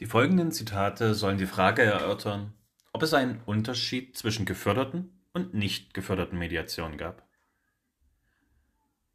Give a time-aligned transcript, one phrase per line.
[0.00, 2.52] Die folgenden Zitate sollen die Frage erörtern,
[2.92, 7.26] ob es einen Unterschied zwischen geförderten und nicht geförderten Mediationen gab.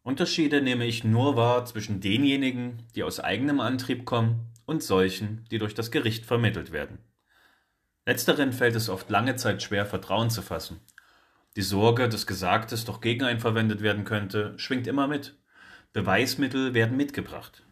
[0.04, 5.58] Unterschiede nehme ich nur wahr zwischen denjenigen, die aus eigenem Antrieb kommen, und solchen, die
[5.58, 7.00] durch das Gericht vermittelt werden.
[8.06, 10.79] Letzteren fällt es oft lange Zeit schwer, Vertrauen zu fassen.
[11.56, 15.36] Die Sorge, dass Gesagtes doch gegen einen verwendet werden könnte, schwingt immer mit.
[15.92, 17.63] Beweismittel werden mitgebracht.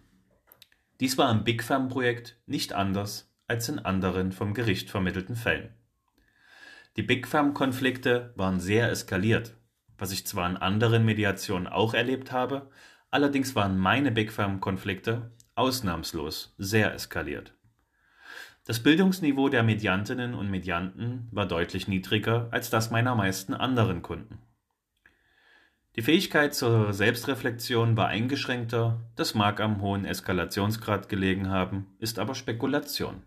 [1.00, 5.69] Dies war im Big Firm-Projekt nicht anders als in anderen vom Gericht vermittelten Fällen.
[6.97, 9.55] Die Big Firm-Konflikte waren sehr eskaliert,
[9.97, 12.69] was ich zwar in anderen Mediationen auch erlebt habe,
[13.11, 17.54] allerdings waren meine Big Firm-Konflikte ausnahmslos sehr eskaliert.
[18.66, 24.39] Das Bildungsniveau der Mediantinnen und Medianten war deutlich niedriger als das meiner meisten anderen Kunden.
[25.96, 32.36] Die Fähigkeit zur Selbstreflexion war eingeschränkter, das mag am hohen Eskalationsgrad gelegen haben, ist aber
[32.36, 33.23] Spekulation.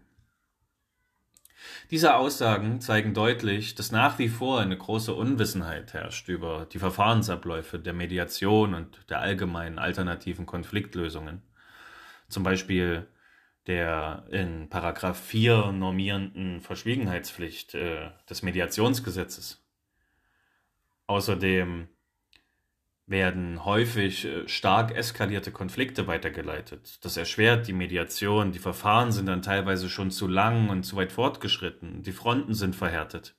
[1.91, 7.79] Diese Aussagen zeigen deutlich, dass nach wie vor eine große Unwissenheit herrscht über die Verfahrensabläufe
[7.79, 11.43] der Mediation und der allgemeinen alternativen Konfliktlösungen.
[12.29, 13.07] Zum Beispiel
[13.67, 19.63] der in Paragraph 4 normierenden Verschwiegenheitspflicht äh, des Mediationsgesetzes.
[21.07, 21.89] Außerdem
[23.07, 27.05] werden häufig äh, stark eskalierte Konflikte weitergeleitet.
[27.05, 31.13] Das erschwert die Mediation, die Verfahren sind dann teilweise schon zu lang und zu weit
[31.13, 33.35] fortgeschritten, die Fronten sind verhärtet.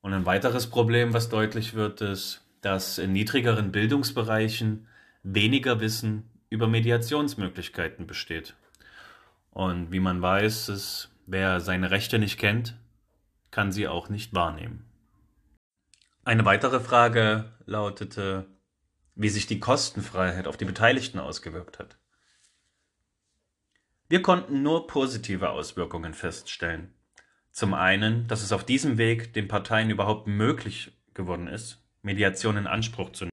[0.00, 4.86] Und ein weiteres Problem, was deutlich wird, ist, dass in niedrigeren Bildungsbereichen
[5.22, 8.54] weniger Wissen über Mediationsmöglichkeiten besteht.
[9.50, 12.76] Und wie man weiß, ist, wer seine Rechte nicht kennt,
[13.50, 14.85] kann sie auch nicht wahrnehmen.
[16.26, 18.46] Eine weitere Frage lautete,
[19.14, 21.98] wie sich die Kostenfreiheit auf die Beteiligten ausgewirkt hat.
[24.08, 26.92] Wir konnten nur positive Auswirkungen feststellen.
[27.52, 32.66] Zum einen, dass es auf diesem Weg den Parteien überhaupt möglich geworden ist, Mediation in
[32.66, 33.30] Anspruch zu nehmen.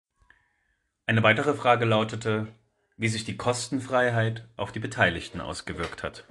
[1.07, 2.47] Eine weitere Frage lautete,
[2.95, 6.25] wie sich die Kostenfreiheit auf die Beteiligten ausgewirkt hat.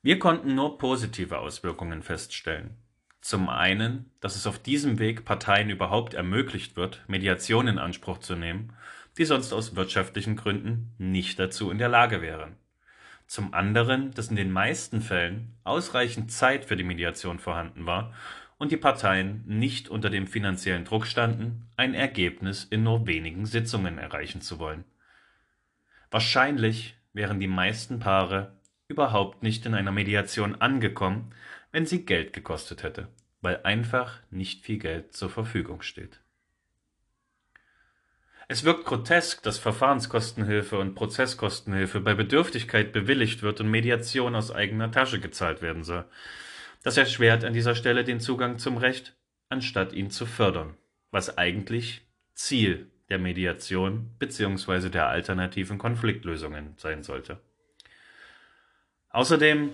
[0.00, 2.81] Wir konnten nur positive Auswirkungen feststellen.
[3.22, 8.34] Zum einen, dass es auf diesem Weg Parteien überhaupt ermöglicht wird, Mediation in Anspruch zu
[8.34, 8.72] nehmen,
[9.16, 12.56] die sonst aus wirtschaftlichen Gründen nicht dazu in der Lage wären.
[13.28, 18.12] Zum anderen, dass in den meisten Fällen ausreichend Zeit für die Mediation vorhanden war
[18.58, 23.98] und die Parteien nicht unter dem finanziellen Druck standen, ein Ergebnis in nur wenigen Sitzungen
[23.98, 24.84] erreichen zu wollen.
[26.10, 28.56] Wahrscheinlich wären die meisten Paare
[28.88, 31.32] überhaupt nicht in einer Mediation angekommen,
[31.72, 33.08] wenn sie Geld gekostet hätte,
[33.40, 36.20] weil einfach nicht viel Geld zur Verfügung steht.
[38.48, 44.92] Es wirkt grotesk, dass Verfahrenskostenhilfe und Prozesskostenhilfe bei Bedürftigkeit bewilligt wird und Mediation aus eigener
[44.92, 46.04] Tasche gezahlt werden soll.
[46.82, 49.16] Das erschwert an dieser Stelle den Zugang zum Recht,
[49.48, 50.76] anstatt ihn zu fördern,
[51.10, 54.90] was eigentlich Ziel der Mediation bzw.
[54.90, 57.40] der alternativen Konfliktlösungen sein sollte.
[59.10, 59.70] Außerdem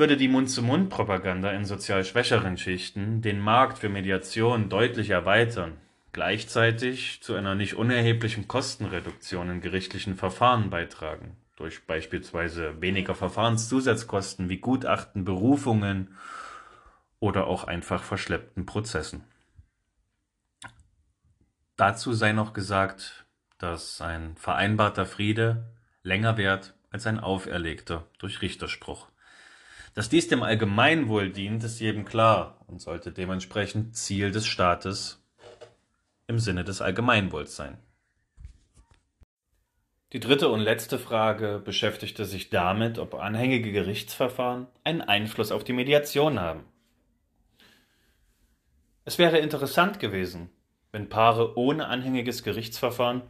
[0.00, 5.76] würde die Mund-zu-Mund-Propaganda in sozial schwächeren Schichten den Markt für Mediation deutlich erweitern,
[6.12, 14.56] gleichzeitig zu einer nicht unerheblichen Kostenreduktion in gerichtlichen Verfahren beitragen, durch beispielsweise weniger Verfahrenszusatzkosten wie
[14.56, 16.16] Gutachten, Berufungen
[17.18, 19.24] oder auch einfach verschleppten Prozessen.
[21.76, 23.26] Dazu sei noch gesagt,
[23.58, 29.09] dass ein vereinbarter Friede länger währt als ein auferlegter durch Richterspruch.
[29.94, 35.24] Dass dies dem Allgemeinwohl dient, ist jedem klar und sollte dementsprechend Ziel des Staates
[36.28, 37.76] im Sinne des Allgemeinwohls sein.
[40.12, 45.72] Die dritte und letzte Frage beschäftigte sich damit, ob anhängige Gerichtsverfahren einen Einfluss auf die
[45.72, 46.64] Mediation haben.
[49.04, 50.50] Es wäre interessant gewesen,
[50.92, 53.22] wenn Paare ohne anhängiges Gerichtsverfahren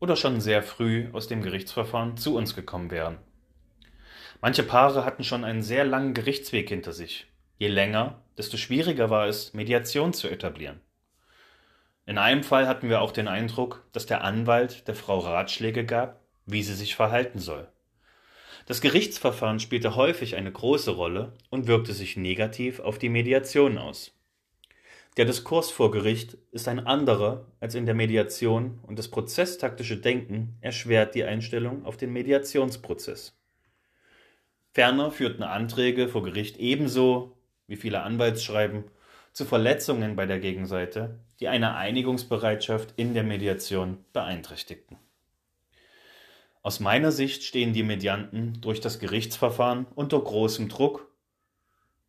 [0.00, 3.18] oder schon sehr früh aus dem Gerichtsverfahren zu uns gekommen wären.
[4.44, 7.28] Manche Paare hatten schon einen sehr langen Gerichtsweg hinter sich.
[7.58, 10.80] Je länger, desto schwieriger war es, Mediation zu etablieren.
[12.06, 16.24] In einem Fall hatten wir auch den Eindruck, dass der Anwalt der Frau Ratschläge gab,
[16.44, 17.68] wie sie sich verhalten soll.
[18.66, 24.12] Das Gerichtsverfahren spielte häufig eine große Rolle und wirkte sich negativ auf die Mediation aus.
[25.16, 30.56] Der Diskurs vor Gericht ist ein anderer als in der Mediation und das prozesstaktische Denken
[30.60, 33.38] erschwert die Einstellung auf den Mediationsprozess.
[34.72, 37.36] Ferner führten Anträge vor Gericht ebenso
[37.66, 38.84] wie viele Anwaltsschreiben
[39.32, 44.98] zu Verletzungen bei der Gegenseite, die eine Einigungsbereitschaft in der Mediation beeinträchtigten.
[46.62, 51.10] Aus meiner Sicht stehen die Medianten durch das Gerichtsverfahren unter großem Druck.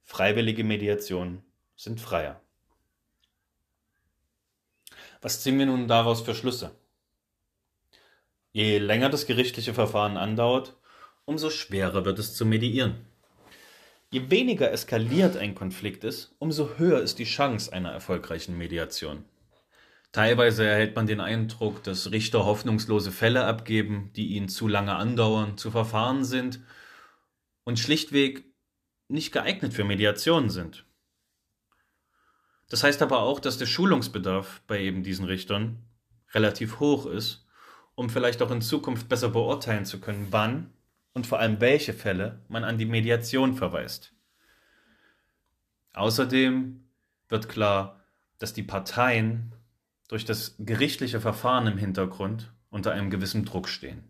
[0.04, 1.44] Freiwillige Mediationen
[1.76, 2.40] sind freier.
[5.22, 6.76] Was ziehen wir nun daraus für Schlüsse?
[8.52, 10.76] Je länger das gerichtliche Verfahren andauert,
[11.26, 13.06] umso schwerer wird es zu mediieren.
[14.10, 19.26] Je weniger eskaliert ein Konflikt ist, umso höher ist die Chance einer erfolgreichen Mediation.
[20.12, 25.58] Teilweise erhält man den Eindruck, dass Richter hoffnungslose Fälle abgeben, die ihnen zu lange andauern,
[25.58, 26.60] zu verfahren sind
[27.64, 28.46] und schlichtweg
[29.08, 30.86] nicht geeignet für Mediation sind.
[32.70, 35.84] Das heißt aber auch, dass der Schulungsbedarf bei eben diesen Richtern
[36.34, 37.48] relativ hoch ist,
[37.96, 40.72] um vielleicht auch in Zukunft besser beurteilen zu können, wann
[41.14, 44.14] und vor allem welche Fälle man an die Mediation verweist.
[45.94, 46.84] Außerdem
[47.30, 48.02] wird klar,
[48.40, 49.54] dass die Parteien
[50.08, 54.04] durch das gerichtliche Verfahren im Hintergrund unter einem gewissen Druck stehen.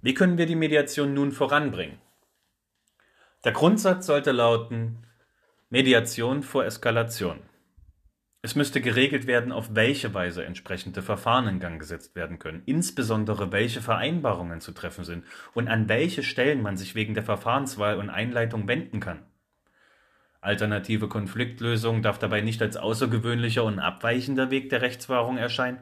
[0.00, 1.98] Wie können wir die Mediation nun voranbringen?
[3.44, 5.06] Der Grundsatz sollte lauten
[5.68, 7.40] Mediation vor Eskalation.
[8.46, 13.50] Es müsste geregelt werden, auf welche Weise entsprechende Verfahren in Gang gesetzt werden können, insbesondere
[13.50, 18.08] welche Vereinbarungen zu treffen sind und an welche Stellen man sich wegen der Verfahrenswahl und
[18.08, 19.24] Einleitung wenden kann.
[20.40, 25.80] Alternative Konfliktlösung darf dabei nicht als außergewöhnlicher und abweichender Weg der Rechtswahrung erscheinen,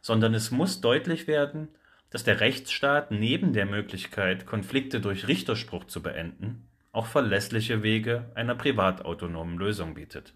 [0.00, 1.66] sondern es muss deutlich werden,
[2.10, 8.54] dass der Rechtsstaat neben der Möglichkeit, Konflikte durch Richterspruch zu beenden, auch verlässliche Wege einer
[8.54, 10.32] privatautonomen Lösung bietet.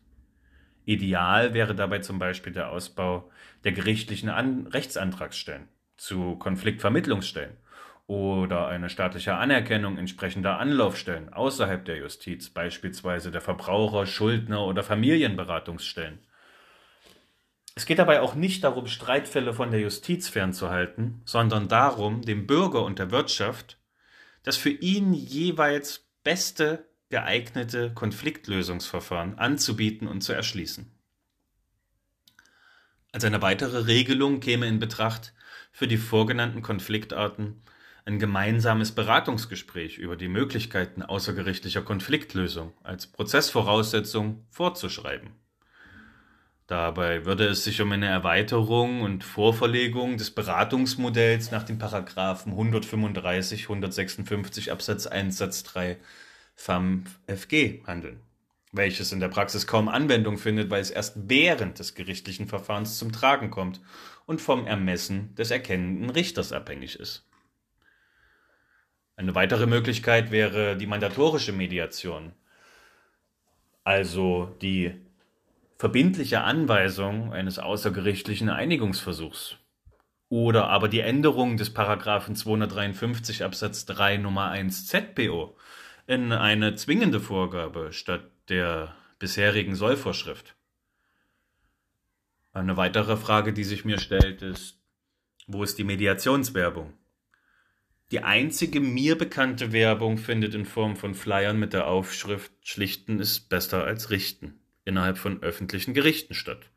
[0.89, 3.31] Ideal wäre dabei zum Beispiel der Ausbau
[3.63, 5.69] der gerichtlichen An Rechtsantragsstellen
[5.99, 7.59] zu Konfliktvermittlungsstellen
[8.07, 16.21] oder eine staatliche Anerkennung entsprechender Anlaufstellen außerhalb der Justiz, beispielsweise der Verbraucher-, Schuldner- oder Familienberatungsstellen.
[17.75, 22.83] Es geht dabei auch nicht darum, Streitfälle von der Justiz fernzuhalten, sondern darum, dem Bürger
[22.83, 23.79] und der Wirtschaft
[24.43, 30.91] das für ihn jeweils beste geeignete Konfliktlösungsverfahren anzubieten und zu erschließen.
[33.13, 35.33] Als eine weitere Regelung käme in Betracht,
[35.73, 37.63] für die vorgenannten Konfliktarten
[38.05, 45.31] ein gemeinsames Beratungsgespräch über die Möglichkeiten außergerichtlicher Konfliktlösung als Prozessvoraussetzung vorzuschreiben.
[46.67, 53.63] Dabei würde es sich um eine Erweiterung und Vorverlegung des Beratungsmodells nach den Paragraphen 135,
[53.65, 55.97] 156 Absatz 1 Satz 3
[56.59, 58.21] FAMFG handeln,
[58.73, 63.13] welches in der Praxis kaum Anwendung findet, weil es erst während des gerichtlichen Verfahrens zum
[63.13, 63.81] Tragen kommt
[64.27, 67.25] und vom Ermessen des erkennenden Richters abhängig ist.
[69.17, 72.33] Eine weitere Möglichkeit wäre die mandatorische Mediation,
[73.85, 74.95] also die
[75.77, 79.57] verbindliche Anweisung eines außergerichtlichen Einigungsversuchs
[80.29, 85.57] oder aber die Änderung des Paragraphen 253 Absatz 3 Nummer 1 ZPO
[86.09, 90.57] in eine zwingende Vorgabe statt der bisherigen Sollvorschrift.
[92.55, 94.81] Eine weitere Frage, die sich mir stellt, ist,
[95.47, 96.95] wo ist die Mediationswerbung?
[98.11, 103.51] Die einzige mir bekannte Werbung findet in Form von Flyern mit der Aufschrift Schlichten ist
[103.51, 106.71] besser als Richten innerhalb von öffentlichen Gerichten statt.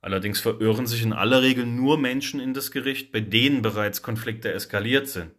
[0.00, 4.52] Allerdings verirren sich in aller Regel nur Menschen in das Gericht, bei denen bereits Konflikte
[4.52, 5.30] eskaliert sind.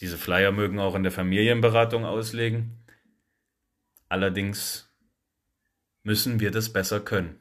[0.00, 2.84] Diese Flyer mögen auch in der Familienberatung auslegen.
[4.08, 4.92] Allerdings
[6.02, 7.40] müssen wir das besser können.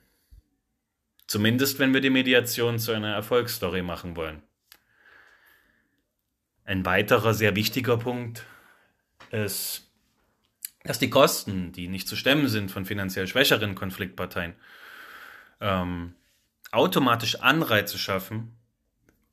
[1.27, 4.41] Zumindest wenn wir die Mediation zu einer Erfolgsstory machen wollen.
[6.63, 8.45] Ein weiterer sehr wichtiger Punkt
[9.31, 9.91] ist,
[10.83, 14.55] dass die Kosten, die nicht zu stemmen sind von finanziell schwächeren Konfliktparteien,
[15.61, 16.15] ähm,
[16.71, 18.55] automatisch Anreize schaffen,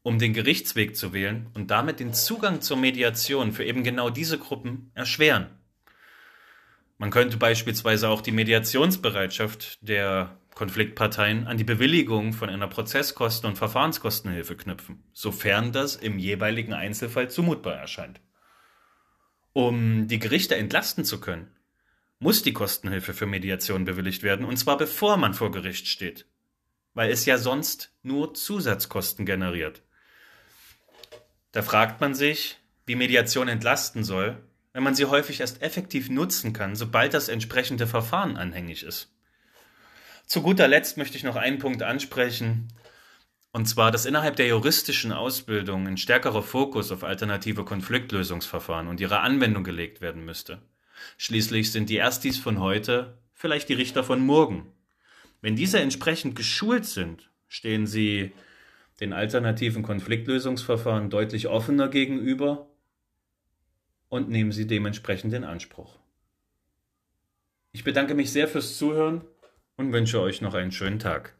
[0.02, 4.38] um den Gerichtsweg zu wählen und damit den Zugang zur Mediation für eben genau diese
[4.38, 5.46] Gruppen erschweren.
[6.98, 13.56] Man könnte beispielsweise auch die Mediationsbereitschaft der Konfliktparteien an die Bewilligung von einer Prozesskosten- und
[13.56, 18.20] Verfahrenskostenhilfe knüpfen, sofern das im jeweiligen Einzelfall zumutbar erscheint.
[19.52, 21.48] Um die Gerichte entlasten zu können,
[22.18, 26.26] muss die Kostenhilfe für Mediation bewilligt werden, und zwar bevor man vor Gericht steht,
[26.94, 29.82] weil es ja sonst nur Zusatzkosten generiert.
[31.52, 34.42] Da fragt man sich, wie Mediation entlasten soll,
[34.72, 39.12] wenn man sie häufig erst effektiv nutzen kann, sobald das entsprechende Verfahren anhängig ist.
[40.26, 42.68] Zu guter Letzt möchte ich noch einen Punkt ansprechen,
[43.54, 49.20] und zwar, dass innerhalb der juristischen Ausbildung ein stärkerer Fokus auf alternative Konfliktlösungsverfahren und ihre
[49.20, 50.62] Anwendung gelegt werden müsste.
[51.18, 54.72] Schließlich sind die Erstis von heute vielleicht die Richter von morgen.
[55.42, 58.32] Wenn diese entsprechend geschult sind, stehen sie
[59.02, 62.70] den alternativen Konfliktlösungsverfahren deutlich offener gegenüber
[64.08, 65.98] und nehmen sie dementsprechend in Anspruch.
[67.72, 69.22] Ich bedanke mich sehr fürs Zuhören
[69.76, 71.34] und wünsche euch noch einen schönen Tag.